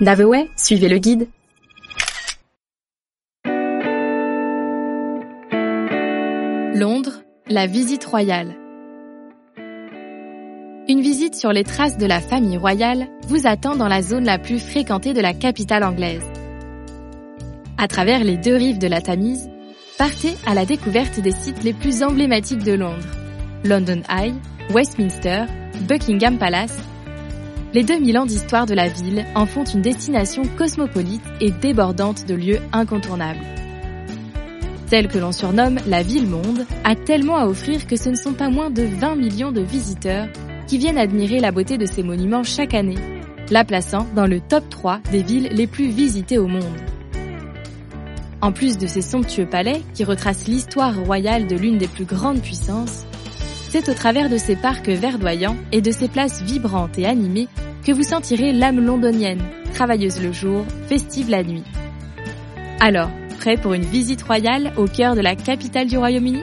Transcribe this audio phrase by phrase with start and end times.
[0.00, 1.28] Daveway, suivez le guide.
[6.74, 8.54] Londres, la visite royale.
[10.88, 14.38] Une visite sur les traces de la famille royale vous attend dans la zone la
[14.38, 16.24] plus fréquentée de la capitale anglaise.
[17.76, 19.50] À travers les deux rives de la Tamise,
[19.98, 23.06] partez à la découverte des sites les plus emblématiques de Londres.
[23.64, 24.32] London Eye,
[24.70, 25.44] Westminster,
[25.86, 26.78] Buckingham Palace
[27.72, 32.34] les 2000 ans d'histoire de la ville en font une destination cosmopolite et débordante de
[32.34, 33.44] lieux incontournables.
[34.88, 38.50] Celle que l'on surnomme la ville-monde a tellement à offrir que ce ne sont pas
[38.50, 40.26] moins de 20 millions de visiteurs
[40.66, 42.98] qui viennent admirer la beauté de ces monuments chaque année,
[43.50, 46.64] la plaçant dans le top 3 des villes les plus visitées au monde.
[48.42, 52.40] En plus de ces somptueux palais qui retracent l'histoire royale de l'une des plus grandes
[52.40, 53.04] puissances,
[53.70, 57.46] c'est au travers de ces parcs verdoyants et de ces places vibrantes et animées
[57.86, 59.42] que vous sentirez l'âme londonienne,
[59.72, 61.62] travailleuse le jour, festive la nuit.
[62.80, 66.42] Alors, prêt pour une visite royale au cœur de la capitale du Royaume-Uni?